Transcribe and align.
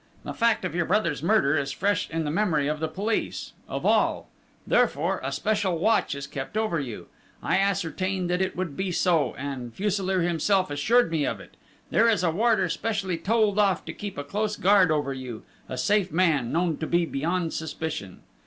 The 0.23 0.33
fact 0.33 0.65
of 0.65 0.73
your 0.73 0.85
brother's 0.85 1.21
murder 1.21 1.55
is 1.55 1.71
fresh 1.71 2.09
in 2.09 2.23
the 2.23 2.31
memory 2.31 2.67
of 2.67 2.79
the 2.79 2.87
police, 2.87 3.53
of 3.69 3.85
all, 3.85 4.29
therefore, 4.65 5.19
a 5.23 5.31
special 5.31 5.77
watch 5.77 6.15
is 6.15 6.25
kept 6.25 6.57
over 6.57 6.79
you. 6.79 7.05
I 7.43 7.59
ascertained 7.59 8.27
that 8.31 8.41
it 8.41 8.55
would 8.55 8.75
be 8.75 8.91
so, 8.91 9.35
and 9.35 9.71
Fuselier 9.75 10.21
himself 10.21 10.71
assured 10.71 11.11
me 11.11 11.23
of 11.27 11.39
it: 11.39 11.55
there 11.91 12.09
is 12.09 12.23
a 12.23 12.31
warder 12.31 12.67
specially 12.67 13.19
told 13.19 13.59
off 13.59 13.85
to 13.85 13.93
keep 13.93 14.17
a 14.17 14.23
close 14.23 14.55
guard 14.55 14.89
over 14.89 15.13
you, 15.13 15.43
a 15.69 15.77
safe 15.77 16.11
man, 16.11 16.51
known 16.51 16.77
to 16.77 16.87
be 16.87 17.05
beyond 17.05 17.53
suspicion.... 17.53 18.21